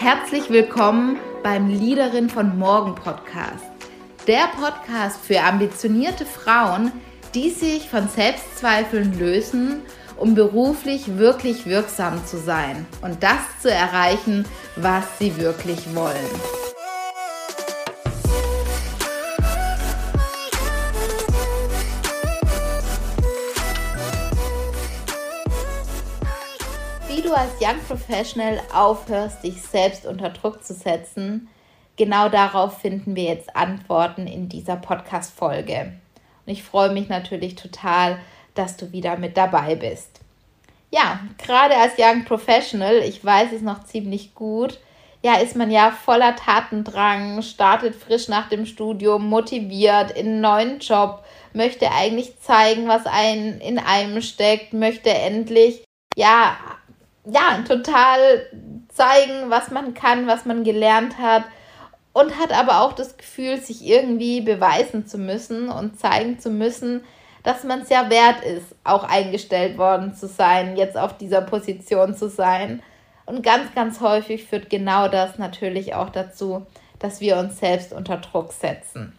Herzlich 0.00 0.48
willkommen 0.48 1.18
beim 1.42 1.68
Leaderin 1.68 2.30
von 2.30 2.58
Morgen 2.58 2.94
Podcast. 2.94 3.66
Der 4.26 4.48
Podcast 4.58 5.20
für 5.22 5.42
ambitionierte 5.42 6.24
Frauen, 6.24 6.90
die 7.34 7.50
sich 7.50 7.90
von 7.90 8.08
Selbstzweifeln 8.08 9.18
lösen, 9.18 9.82
um 10.16 10.34
beruflich 10.34 11.18
wirklich 11.18 11.66
wirksam 11.66 12.24
zu 12.24 12.38
sein 12.38 12.86
und 13.02 13.22
das 13.22 13.42
zu 13.60 13.70
erreichen, 13.70 14.46
was 14.76 15.04
sie 15.18 15.36
wirklich 15.36 15.94
wollen. 15.94 16.59
Du 27.30 27.36
als 27.36 27.60
Young 27.60 27.78
Professional 27.86 28.60
aufhörst, 28.74 29.44
dich 29.44 29.62
selbst 29.62 30.04
unter 30.04 30.30
Druck 30.30 30.64
zu 30.64 30.74
setzen, 30.74 31.48
genau 31.96 32.28
darauf 32.28 32.80
finden 32.80 33.14
wir 33.14 33.22
jetzt 33.22 33.54
Antworten 33.54 34.26
in 34.26 34.48
dieser 34.48 34.74
Podcast-Folge. 34.74 35.92
Und 36.44 36.52
ich 36.52 36.64
freue 36.64 36.92
mich 36.92 37.08
natürlich 37.08 37.54
total, 37.54 38.18
dass 38.54 38.76
du 38.76 38.90
wieder 38.90 39.16
mit 39.16 39.36
dabei 39.36 39.76
bist. 39.76 40.20
Ja, 40.90 41.20
gerade 41.38 41.76
als 41.76 41.92
Young 41.98 42.24
Professional, 42.24 42.96
ich 42.96 43.24
weiß 43.24 43.52
es 43.52 43.62
noch 43.62 43.84
ziemlich 43.84 44.34
gut, 44.34 44.80
ja, 45.22 45.34
ist 45.34 45.54
man 45.54 45.70
ja 45.70 45.92
voller 45.92 46.34
Tatendrang, 46.34 47.42
startet 47.42 47.94
frisch 47.94 48.26
nach 48.26 48.48
dem 48.48 48.66
Studium, 48.66 49.28
motiviert 49.28 50.10
in 50.12 50.26
einen 50.26 50.40
neuen 50.40 50.78
Job, 50.80 51.22
möchte 51.52 51.92
eigentlich 51.92 52.40
zeigen, 52.40 52.88
was 52.88 53.06
ein 53.06 53.60
in 53.60 53.78
einem 53.78 54.20
steckt, 54.20 54.72
möchte 54.72 55.10
endlich 55.10 55.84
ja 56.16 56.56
ja, 57.32 57.62
total 57.66 58.46
zeigen, 58.88 59.50
was 59.50 59.70
man 59.70 59.94
kann, 59.94 60.26
was 60.26 60.44
man 60.44 60.64
gelernt 60.64 61.18
hat 61.18 61.44
und 62.12 62.38
hat 62.38 62.52
aber 62.52 62.82
auch 62.82 62.92
das 62.92 63.16
Gefühl, 63.16 63.60
sich 63.60 63.86
irgendwie 63.86 64.40
beweisen 64.40 65.06
zu 65.06 65.18
müssen 65.18 65.68
und 65.68 65.98
zeigen 65.98 66.38
zu 66.38 66.50
müssen, 66.50 67.04
dass 67.42 67.64
man 67.64 67.80
es 67.80 67.88
ja 67.88 68.10
wert 68.10 68.44
ist, 68.44 68.74
auch 68.84 69.04
eingestellt 69.04 69.78
worden 69.78 70.14
zu 70.14 70.26
sein, 70.26 70.76
jetzt 70.76 70.96
auf 70.96 71.16
dieser 71.16 71.40
Position 71.40 72.14
zu 72.14 72.28
sein. 72.28 72.82
Und 73.26 73.42
ganz, 73.42 73.74
ganz 73.74 74.00
häufig 74.00 74.44
führt 74.44 74.68
genau 74.68 75.08
das 75.08 75.38
natürlich 75.38 75.94
auch 75.94 76.10
dazu, 76.10 76.66
dass 76.98 77.20
wir 77.20 77.38
uns 77.38 77.58
selbst 77.58 77.92
unter 77.92 78.18
Druck 78.18 78.52
setzen. 78.52 79.16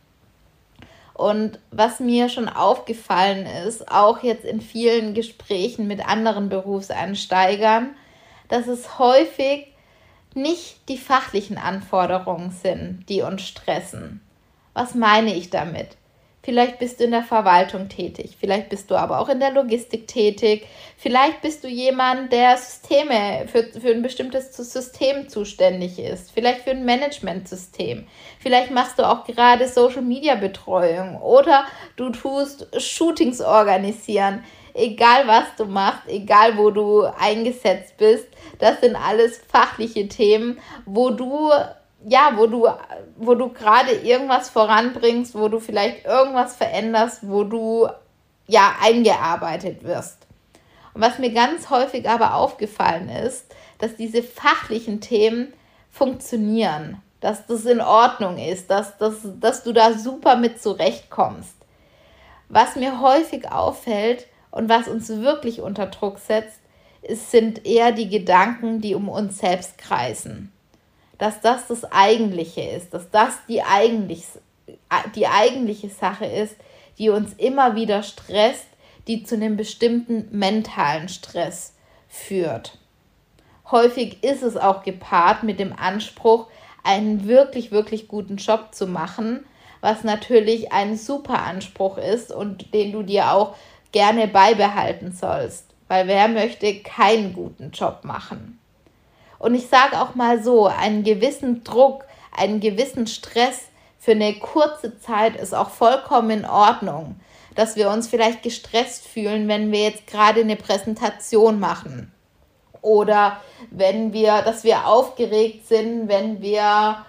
Und 1.14 1.60
was 1.72 2.00
mir 2.00 2.30
schon 2.30 2.50
aufgefallen 2.50 3.46
ist, 3.68 3.92
auch 3.92 4.22
jetzt 4.24 4.44
in 4.44 4.62
vielen 4.62 5.14
Gesprächen 5.14 5.88
mit 5.88 6.08
anderen 6.08 6.50
Berufseinsteigern, 6.50 7.96
dass 8.52 8.68
es 8.68 9.00
häufig 9.00 9.68
nicht 10.36 10.88
die 10.90 10.98
fachlichen 10.98 11.58
Anforderungen 11.58 12.52
sind, 12.52 13.06
die 13.10 13.22
uns 13.22 13.42
stressen. 13.42 14.22
Was 14.74 14.94
meine 14.94 15.34
ich 15.34 15.50
damit? 15.50 15.98
Vielleicht 16.44 16.80
bist 16.80 17.00
du 17.00 17.04
in 17.04 17.12
der 17.12 17.22
Verwaltung 17.22 17.88
tätig, 17.88 18.36
vielleicht 18.40 18.70
bist 18.70 18.90
du 18.90 18.96
aber 18.96 19.20
auch 19.20 19.30
in 19.30 19.40
der 19.40 19.52
Logistik 19.52 20.08
tätig, 20.08 20.66
vielleicht 20.98 21.42
bist 21.42 21.64
du 21.64 21.68
jemand, 21.68 22.34
der 22.34 22.58
Systeme 22.58 23.46
für, 23.46 23.66
für 23.80 23.92
ein 23.92 24.02
bestimmtes 24.02 24.58
System 24.58 25.30
zuständig 25.30 26.00
ist, 26.00 26.32
vielleicht 26.32 26.62
für 26.62 26.72
ein 26.72 26.84
Managementsystem, 26.84 28.08
vielleicht 28.40 28.72
machst 28.72 28.98
du 28.98 29.08
auch 29.08 29.24
gerade 29.26 29.68
Social 29.68 30.02
Media 30.02 30.34
Betreuung 30.34 31.22
oder 31.22 31.66
du 31.96 32.10
tust 32.10 32.68
Shootings 32.82 33.40
organisieren. 33.40 34.44
Egal 34.74 35.28
was 35.28 35.56
du 35.58 35.66
machst, 35.66 36.08
egal 36.08 36.58
wo 36.58 36.72
du 36.72 37.04
eingesetzt 37.04 37.98
bist, 37.98 38.28
das 38.60 38.82
sind 38.82 38.96
alles 38.96 39.42
fachliche 39.52 40.08
Themen, 40.08 40.60
wo 40.86 41.10
du 41.10 41.52
ja, 42.04 42.34
wo 42.36 42.48
du, 42.48 42.68
wo 43.18 43.36
du 43.36 43.50
gerade 43.50 43.92
irgendwas 43.92 44.50
voranbringst, 44.50 45.36
wo 45.36 45.48
du 45.50 45.60
vielleicht 45.60 46.06
irgendwas 46.06 46.56
veränderst, 46.56 47.20
wo 47.22 47.44
du 47.44 47.88
ja 48.48 48.76
eingearbeitet 48.82 49.84
wirst. 49.84 50.18
Und 50.94 51.02
was 51.02 51.20
mir 51.20 51.32
ganz 51.32 51.70
häufig 51.70 52.10
aber 52.10 52.36
aufgefallen 52.36 53.10
ist, 53.10 53.54
dass 53.78 53.96
diese 53.96 54.24
fachlichen 54.24 55.00
Themen 55.00 55.54
funktionieren, 55.90 57.02
dass 57.20 57.46
das 57.46 57.66
in 57.66 57.82
Ordnung 57.82 58.38
ist, 58.38 58.70
dass, 58.70 58.98
dass, 58.98 59.20
dass 59.40 59.64
du 59.64 59.74
da 59.74 59.94
super 59.94 60.36
mit 60.36 60.62
zurechtkommst. 60.62 61.56
Was 62.50 62.76
mir 62.76 63.00
häufig 63.00 63.50
auffällt 63.52 64.28
und 64.52 64.70
was 64.70 64.88
uns 64.88 65.10
wirklich 65.10 65.62
unter 65.62 65.88
Druck 65.88 66.20
setzt, 66.20 66.60
ist, 67.02 67.32
sind 67.32 67.66
eher 67.66 67.92
die 67.92 68.10
Gedanken, 68.10 68.82
die 68.82 68.94
um 68.96 69.10
uns 69.10 69.40
selbst 69.40 69.78
kreisen 69.78 70.52
dass 71.22 71.40
das 71.40 71.68
das 71.68 71.86
Eigentliche 71.92 72.62
ist, 72.62 72.96
dass 72.96 73.12
das 73.12 73.38
die, 73.48 73.62
eigentlich, 73.62 74.24
die 75.14 75.28
eigentliche 75.28 75.90
Sache 75.90 76.26
ist, 76.26 76.56
die 76.98 77.12
uns 77.12 77.34
immer 77.34 77.76
wieder 77.76 78.02
stresst, 78.02 78.66
die 79.08 79.24
zu 79.24 79.36
einem 79.36 79.56
bestimmten 79.56 80.30
mentalen 80.32 81.10
Stress 81.10 81.76
führt. 82.10 82.80
Häufig 83.70 84.24
ist 84.24 84.42
es 84.42 84.58
auch 84.58 84.82
gepaart 84.82 85.44
mit 85.44 85.60
dem 85.60 85.74
Anspruch, 85.74 86.48
einen 86.84 87.28
wirklich, 87.28 87.72
wirklich 87.72 88.08
guten 88.08 88.38
Job 88.38 88.70
zu 88.74 88.88
machen, 88.88 89.46
was 89.80 90.04
natürlich 90.04 90.72
ein 90.72 90.98
super 90.98 91.44
Anspruch 91.44 92.00
ist 92.00 92.32
und 92.32 92.74
den 92.74 92.94
du 92.94 93.04
dir 93.04 93.32
auch 93.32 93.56
gerne 93.92 94.28
beibehalten 94.28 95.12
sollst, 95.12 95.66
weil 95.88 96.08
wer 96.08 96.28
möchte 96.28 96.82
keinen 96.82 97.34
guten 97.34 97.72
Job 97.72 98.00
machen? 98.04 98.60
Und 99.40 99.56
ich 99.56 99.68
sage 99.68 100.00
auch 100.00 100.16
mal 100.16 100.44
so, 100.44 100.68
einen 100.68 101.04
gewissen 101.04 101.64
Druck, 101.64 102.06
einen 102.36 102.60
gewissen 102.60 103.08
Stress 103.08 103.70
für 104.02 104.12
eine 104.12 104.34
kurze 104.34 105.00
Zeit 105.00 105.36
ist 105.36 105.54
auch 105.54 105.70
vollkommen 105.70 106.32
in 106.32 106.46
Ordnung. 106.46 107.20
Dass 107.56 107.76
wir 107.76 107.90
uns 107.90 108.08
vielleicht 108.08 108.44
gestresst 108.44 109.06
fühlen, 109.08 109.48
wenn 109.48 109.72
wir 109.72 109.84
jetzt 109.84 110.08
gerade 110.08 110.42
eine 110.42 110.56
Präsentation 110.56 111.60
machen. 111.60 112.12
Oder 112.82 113.42
wenn 113.70 114.14
wir, 114.14 114.42
dass 114.42 114.64
wir 114.64 114.88
aufgeregt 114.88 115.68
sind, 115.68 116.08
wenn 116.08 116.42
wir 116.42 117.06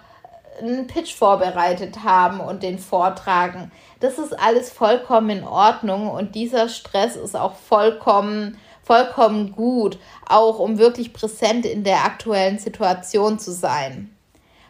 einen 0.59 0.87
Pitch 0.87 1.13
vorbereitet 1.13 2.03
haben 2.03 2.39
und 2.39 2.63
den 2.63 2.79
vortragen. 2.79 3.71
Das 3.99 4.17
ist 4.17 4.33
alles 4.39 4.71
vollkommen 4.71 5.29
in 5.29 5.43
Ordnung 5.43 6.09
und 6.09 6.35
dieser 6.35 6.69
Stress 6.69 7.15
ist 7.15 7.35
auch 7.35 7.55
vollkommen 7.55 8.57
vollkommen 8.83 9.53
gut, 9.53 9.97
auch 10.27 10.59
um 10.59 10.77
wirklich 10.77 11.13
präsent 11.13 11.65
in 11.65 11.83
der 11.83 12.03
aktuellen 12.03 12.59
Situation 12.59 13.39
zu 13.39 13.51
sein. 13.51 14.15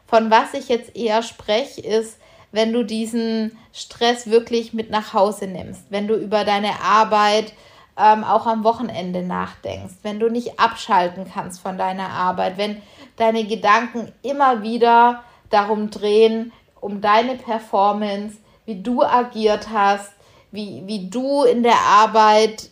Von 0.06 0.30
was 0.30 0.54
ich 0.54 0.70
jetzt 0.70 0.96
eher 0.96 1.24
spreche, 1.24 1.82
ist, 1.82 2.20
wenn 2.52 2.72
du 2.72 2.86
diesen 2.86 3.58
Stress 3.74 4.28
wirklich 4.28 4.74
mit 4.74 4.92
nach 4.92 5.14
Hause 5.14 5.48
nimmst, 5.48 5.86
wenn 5.90 6.08
du 6.08 6.16
über 6.16 6.46
deine 6.46 6.82
Arbeit 6.84 7.54
ähm, 7.98 8.24
auch 8.24 8.46
am 8.46 8.64
Wochenende 8.64 9.24
nachdenkst, 9.24 9.96
wenn 10.04 10.20
du 10.20 10.30
nicht 10.30 10.60
abschalten 10.60 11.26
kannst 11.32 11.60
von 11.60 11.80
deiner 11.80 12.10
Arbeit, 12.10 12.58
wenn 12.58 12.82
deine 13.16 13.44
Gedanken 13.46 14.12
immer 14.22 14.62
wieder 14.62 15.24
darum 15.54 15.90
drehen, 15.90 16.52
um 16.80 17.02
deine 17.02 17.36
Performance, 17.36 18.38
wie 18.66 18.82
du 18.82 19.04
agiert 19.04 19.70
hast, 19.70 20.12
wie, 20.52 20.84
wie 20.86 21.10
du 21.10 21.44
in 21.44 21.64
der 21.64 21.78
Arbeit 21.80 22.70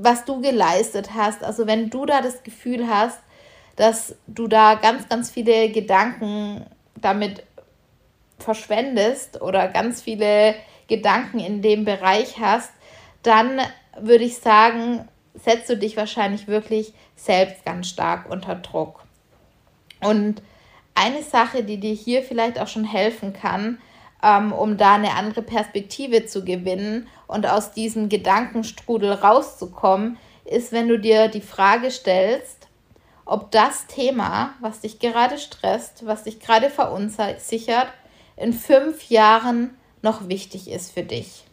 was 0.00 0.24
du 0.24 0.40
geleistet 0.40 1.14
hast. 1.14 1.42
Also 1.42 1.66
wenn 1.66 1.90
du 1.90 2.06
da 2.06 2.20
das 2.20 2.42
Gefühl 2.42 2.88
hast, 2.88 3.18
dass 3.76 4.16
du 4.26 4.48
da 4.48 4.74
ganz, 4.74 5.08
ganz 5.08 5.30
viele 5.30 5.70
Gedanken 5.70 6.66
damit 6.96 7.44
verschwendest 8.38 9.40
oder 9.40 9.68
ganz 9.68 10.02
viele 10.02 10.54
Gedanken 10.88 11.38
in 11.38 11.62
dem 11.62 11.84
Bereich 11.84 12.38
hast, 12.40 12.72
dann 13.22 13.60
würde 14.00 14.24
ich 14.24 14.38
sagen, 14.38 15.08
setzt 15.34 15.68
du 15.70 15.76
dich 15.76 15.96
wahrscheinlich 15.96 16.48
wirklich 16.48 16.92
selbst 17.16 17.64
ganz 17.64 17.88
stark 17.88 18.30
unter 18.30 18.54
Druck. 18.54 19.04
Und 20.00 20.42
eine 20.98 21.22
Sache, 21.22 21.62
die 21.62 21.78
dir 21.78 21.94
hier 21.94 22.22
vielleicht 22.22 22.58
auch 22.58 22.68
schon 22.68 22.84
helfen 22.84 23.32
kann, 23.32 23.78
ähm, 24.22 24.52
um 24.52 24.76
da 24.76 24.94
eine 24.94 25.14
andere 25.14 25.42
Perspektive 25.42 26.26
zu 26.26 26.44
gewinnen 26.44 27.06
und 27.26 27.46
aus 27.46 27.72
diesem 27.72 28.08
Gedankenstrudel 28.08 29.12
rauszukommen, 29.12 30.18
ist, 30.44 30.72
wenn 30.72 30.88
du 30.88 30.98
dir 30.98 31.28
die 31.28 31.40
Frage 31.40 31.90
stellst, 31.90 32.68
ob 33.24 33.50
das 33.50 33.86
Thema, 33.86 34.54
was 34.60 34.80
dich 34.80 34.98
gerade 34.98 35.38
stresst, 35.38 36.06
was 36.06 36.24
dich 36.24 36.40
gerade 36.40 36.70
verunsichert, 36.70 37.88
in 38.36 38.52
fünf 38.52 39.08
Jahren 39.10 39.76
noch 40.02 40.28
wichtig 40.28 40.70
ist 40.70 40.92
für 40.92 41.02
dich. 41.02 41.44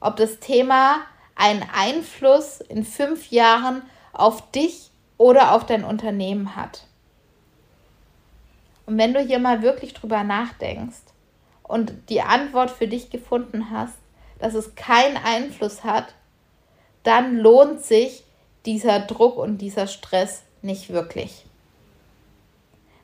Ob 0.00 0.16
das 0.16 0.40
Thema 0.40 1.02
einen 1.36 1.64
Einfluss 1.72 2.60
in 2.60 2.84
fünf 2.84 3.30
Jahren 3.30 3.82
auf 4.12 4.50
dich 4.50 4.90
oder 5.18 5.52
auf 5.52 5.66
dein 5.66 5.84
Unternehmen 5.84 6.56
hat. 6.56 6.86
Und 8.86 8.98
wenn 8.98 9.12
du 9.12 9.20
hier 9.20 9.38
mal 9.38 9.62
wirklich 9.62 9.94
drüber 9.94 10.24
nachdenkst, 10.24 11.02
und 11.68 11.92
die 12.08 12.22
Antwort 12.22 12.70
für 12.70 12.86
dich 12.86 13.10
gefunden 13.10 13.70
hast, 13.70 13.96
dass 14.38 14.54
es 14.54 14.74
keinen 14.74 15.16
Einfluss 15.16 15.84
hat, 15.84 16.14
dann 17.02 17.36
lohnt 17.38 17.82
sich 17.82 18.24
dieser 18.64 19.00
Druck 19.00 19.36
und 19.36 19.58
dieser 19.58 19.86
Stress 19.86 20.42
nicht 20.62 20.90
wirklich. 20.90 21.44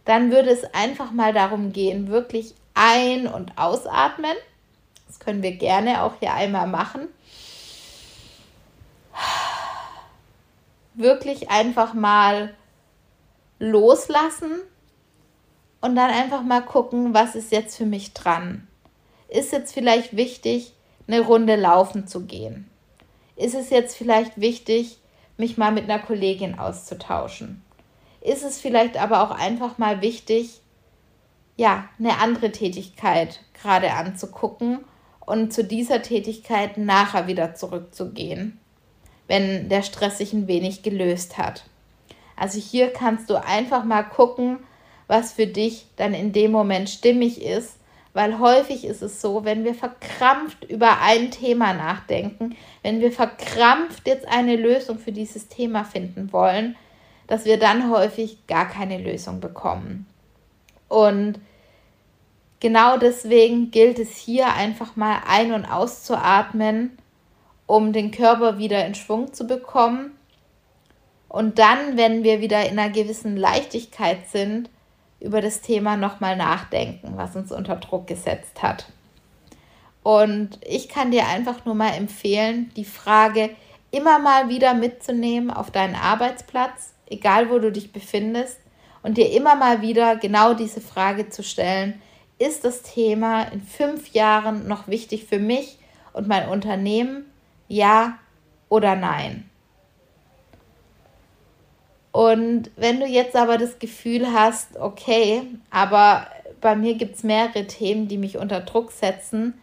dann 0.05 0.33
würde 0.33 0.51
es 0.51 0.65
einfach 0.75 1.13
mal 1.13 1.33
darum 1.33 1.73
gehen, 1.73 2.09
wirklich 2.09 2.57
ein- 2.75 3.29
und 3.29 3.57
ausatmen. 3.57 4.35
Das 5.07 5.21
können 5.21 5.45
wir 5.45 5.53
gerne 5.53 6.03
auch 6.03 6.15
hier 6.19 6.35
einmal 6.35 6.67
machen. 6.67 7.07
Wirklich 10.95 11.51
einfach 11.51 11.95
mal 11.95 12.53
loslassen 13.61 14.63
und 15.83 15.97
dann 15.97 16.11
einfach 16.11 16.43
mal 16.43 16.63
gucken, 16.63 17.13
was 17.13 17.35
ist 17.35 17.53
jetzt 17.53 17.77
für 17.77 17.85
mich 17.85 18.15
dran. 18.15 18.67
Ist 19.29 19.53
jetzt 19.53 19.75
vielleicht 19.75 20.17
wichtig, 20.17 20.73
eine 21.07 21.21
Runde 21.21 21.57
laufen 21.57 22.07
zu 22.07 22.25
gehen? 22.25 22.71
Ist 23.37 23.55
es 23.55 23.71
jetzt 23.71 23.97
vielleicht 23.97 24.41
wichtig, 24.41 24.99
mich 25.37 25.59
mal 25.59 25.73
mit 25.73 25.85
einer 25.85 25.99
Kollegin 25.99 26.59
auszutauschen? 26.59 27.63
Ist 28.21 28.45
es 28.45 28.61
vielleicht 28.61 28.97
aber 28.97 29.23
auch 29.23 29.33
einfach 29.33 29.79
mal 29.79 30.01
wichtig, 30.01 30.61
ja, 31.57 31.89
eine 31.99 32.19
andere 32.19 32.53
Tätigkeit 32.53 33.41
gerade 33.61 33.93
anzugucken 33.93 34.85
und 35.21 35.53
zu 35.53 35.65
dieser 35.65 36.03
Tätigkeit 36.03 36.79
nachher 36.79 37.27
wieder 37.27 37.55
zurückzugehen, 37.55 38.61
wenn 39.27 39.69
der 39.69 39.83
Stress 39.83 40.19
sich 40.19 40.33
ein 40.33 40.47
wenig 40.47 40.83
gelöst 40.83 41.39
hat. 41.39 41.65
Also 42.37 42.61
hier 42.61 42.93
kannst 42.93 43.29
du 43.31 43.43
einfach 43.43 43.85
mal 43.85 44.03
gucken, 44.03 44.61
was 45.13 45.33
für 45.33 45.47
dich 45.47 45.87
dann 45.97 46.15
in 46.15 46.33
dem 46.33 46.51
Moment 46.51 46.89
stimmig 46.89 47.43
ist 47.43 47.77
weil 48.15 48.39
häufig 48.39 48.85
ist 48.85 49.03
es 49.03 49.21
so, 49.21 49.45
wenn 49.45 49.65
wir 49.65 49.75
verkrampft 49.75 50.65
über 50.65 51.01
ein 51.01 51.31
Thema 51.31 51.73
nachdenken, 51.73 52.57
wenn 52.83 53.01
wir 53.01 53.11
verkrampft 53.11 54.07
jetzt 54.07 54.29
eine 54.29 54.57
Lösung 54.57 54.99
für 54.99 55.13
dieses 55.13 55.49
Thema 55.49 55.85
finden 55.85 56.33
wollen, 56.33 56.77
dass 57.27 57.47
wir 57.47 57.59
dann 57.59 57.91
häufig 57.91 58.47
gar 58.47 58.69
keine 58.69 58.99
Lösung 58.99 59.41
bekommen. 59.41 60.07
Und 60.89 61.41
genau 62.61 62.99
deswegen 62.99 63.71
gilt 63.71 63.99
es 63.99 64.15
hier 64.17 64.53
einfach 64.53 64.95
mal 64.97 65.23
ein- 65.27 65.53
und 65.53 65.65
auszuatmen, 65.65 66.99
um 67.67 67.95
den 67.95 68.11
Körper 68.11 68.59
wieder 68.59 68.85
in 68.85 68.95
Schwung 68.95 69.33
zu 69.33 69.47
bekommen. 69.47 70.19
Und 71.31 71.59
dann, 71.59 71.97
wenn 71.97 72.25
wir 72.25 72.43
wieder 72.43 72.69
in 72.69 72.79
einer 72.79 72.93
gewissen 72.93 73.39
Leichtigkeit 73.39 74.29
sind, 74.29 74.69
über 75.23 75.41
das 75.41 75.61
Thema 75.61 75.97
nochmal 75.97 76.37
nachdenken, 76.37 77.15
was 77.17 77.37
uns 77.37 77.53
unter 77.53 77.77
Druck 77.77 78.07
gesetzt 78.07 78.63
hat. 78.63 78.87
Und 80.03 80.59
ich 80.67 80.89
kann 80.89 81.11
dir 81.11 81.29
einfach 81.29 81.65
nur 81.65 81.75
mal 81.75 81.95
empfehlen, 81.95 82.71
die 82.77 82.85
Frage 82.85 83.51
immer 83.91 84.19
mal 84.19 84.49
wieder 84.49 84.75
mitzunehmen 84.75 85.51
auf 85.51 85.71
deinen 85.71 85.95
Arbeitsplatz, 85.95 86.95
egal 87.07 87.51
wo 87.51 87.59
du 87.59 87.71
dich 87.71 87.93
befindest, 87.93 88.59
und 89.03 89.19
dir 89.19 89.33
immer 89.33 89.57
mal 89.57 89.83
wieder 89.83 90.17
genau 90.17 90.55
diese 90.55 90.81
Frage 90.81 91.29
zu 91.29 91.43
stellen, 91.43 92.01
ist 92.39 92.65
das 92.65 92.83
Thema 92.83 93.43
in 93.45 93.61
fünf 93.61 94.13
Jahren 94.13 94.67
noch 94.67 94.89
wichtig 94.89 95.27
für 95.27 95.39
mich 95.39 95.79
und 96.13 96.29
mein 96.29 96.49
Unternehmen? 96.49 97.27
Ja 97.69 98.19
oder 98.69 98.97
nein? 98.97 99.49
Und 102.13 102.71
wenn 102.77 103.01
du 103.01 103.07
jetzt 103.07 103.35
aber 103.35 103.57
das 103.57 103.79
Gefühl 103.79 104.33
hast, 104.33 104.77
okay, 104.79 105.43
aber 105.71 106.27
bei 106.61 106.77
mir 106.77 106.95
gibt 106.95 107.17
es 107.17 107.23
mehrere 107.23 107.67
Themen, 107.67 108.07
die 108.07 108.19
mich 108.19 108.37
unter 108.37 108.61
Druck 108.61 108.93
setzen, 108.93 109.55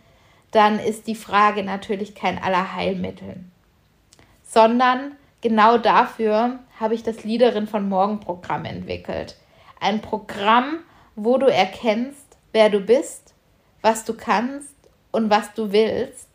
dann 0.52 0.80
ist 0.80 1.06
die 1.06 1.16
Frage 1.16 1.64
natürlich 1.64 2.16
kein 2.16 2.42
Allerheilmittel. 2.42 3.36
Sondern 4.44 5.16
genau 5.42 5.78
dafür 5.78 6.60
habe 6.80 6.96
ich 6.96 7.04
das 7.04 7.24
Liederin 7.24 7.68
von 7.68 7.88
Morgen 7.88 8.20
Programm 8.20 8.66
entwickelt. 8.66 9.38
Ein 9.80 10.02
Programm, 10.02 10.80
wo 11.16 11.38
du 11.38 11.46
erkennst, 11.46 12.38
wer 12.52 12.72
du 12.72 12.80
bist, 12.80 13.36
was 13.82 14.06
du 14.06 14.16
kannst 14.16 14.76
und 15.12 15.30
was 15.30 15.54
du 15.54 15.72
willst. 15.72 16.28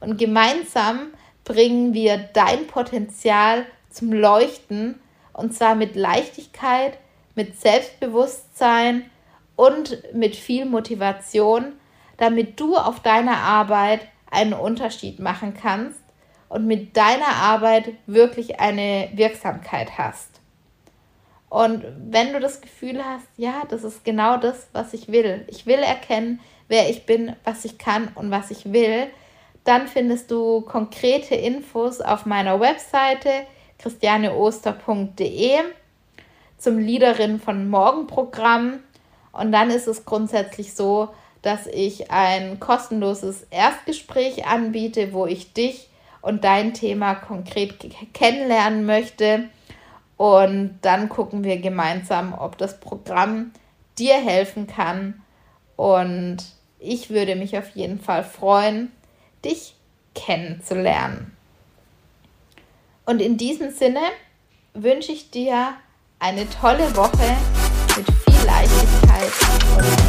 Und 0.00 0.16
gemeinsam 0.16 1.08
bringen 1.44 1.92
wir 1.92 2.16
dein 2.18 2.66
Potenzial 2.66 3.66
zum 3.90 4.12
Leuchten 4.12 4.98
und 5.38 5.54
zwar 5.54 5.76
mit 5.76 5.94
Leichtigkeit, 5.94 6.98
mit 7.36 7.60
Selbstbewusstsein 7.60 9.08
und 9.54 10.02
mit 10.12 10.34
viel 10.34 10.66
Motivation, 10.66 11.74
damit 12.16 12.58
du 12.58 12.76
auf 12.76 13.00
deiner 13.00 13.36
Arbeit 13.36 14.00
einen 14.30 14.52
Unterschied 14.52 15.20
machen 15.20 15.54
kannst 15.54 16.00
und 16.48 16.66
mit 16.66 16.96
deiner 16.96 17.28
Arbeit 17.28 17.92
wirklich 18.06 18.58
eine 18.58 19.10
Wirksamkeit 19.14 19.96
hast. 19.96 20.40
Und 21.48 21.84
wenn 22.10 22.32
du 22.32 22.40
das 22.40 22.60
Gefühl 22.60 23.02
hast, 23.04 23.28
ja, 23.36 23.62
das 23.68 23.84
ist 23.84 24.04
genau 24.04 24.38
das, 24.38 24.68
was 24.72 24.92
ich 24.92 25.06
will, 25.06 25.44
ich 25.46 25.66
will 25.66 25.78
erkennen, 25.78 26.40
wer 26.66 26.90
ich 26.90 27.06
bin, 27.06 27.36
was 27.44 27.64
ich 27.64 27.78
kann 27.78 28.08
und 28.16 28.32
was 28.32 28.50
ich 28.50 28.72
will, 28.72 29.06
dann 29.62 29.86
findest 29.86 30.32
du 30.32 30.62
konkrete 30.62 31.36
Infos 31.36 32.00
auf 32.00 32.26
meiner 32.26 32.58
Webseite 32.58 33.30
christianeoster.de 33.78 35.58
zum 36.58 36.78
Liederin 36.78 37.40
von 37.40 37.68
Morgen 37.68 38.06
Programm. 38.06 38.80
Und 39.32 39.52
dann 39.52 39.70
ist 39.70 39.86
es 39.86 40.04
grundsätzlich 40.04 40.74
so, 40.74 41.10
dass 41.42 41.66
ich 41.66 42.10
ein 42.10 42.58
kostenloses 42.58 43.46
Erstgespräch 43.50 44.46
anbiete, 44.46 45.12
wo 45.12 45.26
ich 45.26 45.52
dich 45.52 45.88
und 46.20 46.44
dein 46.44 46.74
Thema 46.74 47.14
konkret 47.14 47.74
kennenlernen 48.12 48.84
möchte. 48.84 49.48
Und 50.16 50.78
dann 50.82 51.08
gucken 51.08 51.44
wir 51.44 51.58
gemeinsam, 51.58 52.34
ob 52.36 52.58
das 52.58 52.80
Programm 52.80 53.52
dir 53.98 54.16
helfen 54.16 54.66
kann. 54.66 55.22
Und 55.76 56.38
ich 56.80 57.10
würde 57.10 57.36
mich 57.36 57.56
auf 57.56 57.70
jeden 57.70 58.00
Fall 58.00 58.24
freuen, 58.24 58.90
dich 59.44 59.74
kennenzulernen. 60.14 61.37
Und 63.08 63.20
in 63.20 63.38
diesem 63.38 63.70
Sinne 63.70 64.02
wünsche 64.74 65.12
ich 65.12 65.30
dir 65.30 65.72
eine 66.18 66.46
tolle 66.60 66.94
Woche 66.94 67.38
mit 67.96 68.06
viel 68.06 68.46
Leichtigkeit. 68.46 70.07